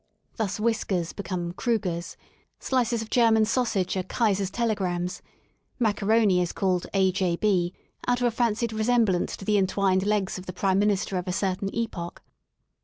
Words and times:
—^Thus 0.39 0.59
whiskers 0.59 1.13
become 1.13 1.51
Kru 1.53 1.77
gers"j 1.77 2.15
slices 2.59 3.03
of 3.03 3.11
German 3.11 3.45
sausage 3.45 3.95
are 3.95 4.01
Kaiser's 4.01 4.49
telegrams; 4.49 5.21
macaroni 5.77 6.41
is 6.41 6.53
called 6.53 6.87
'*A, 6.95 7.11
J* 7.11 7.35
B/* 7.35 7.71
out 8.07 8.19
of 8.19 8.25
a 8.25 8.31
fancied 8.31 8.73
resemblance 8.73 9.37
to 9.37 9.45
the 9.45 9.59
entwined 9.59 10.07
legs 10.07 10.39
of 10.39 10.47
the 10.47 10.53
Prime 10.53 10.79
Minister 10.79 11.19
of 11.19 11.27
a 11.27 11.31
certain 11.31 11.69
epoch. 11.75 12.23